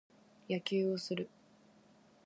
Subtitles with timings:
[0.49, 1.29] 野球をする。